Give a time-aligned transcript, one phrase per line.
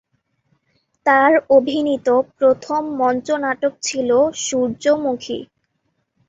[1.05, 2.07] তার অভিনীত
[2.37, 4.09] প্রথম মঞ্চ নাটক ছিল
[4.37, 5.39] ‘সূর্যমুখী’।